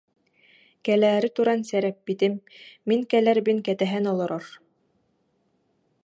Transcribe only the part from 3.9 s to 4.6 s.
олорор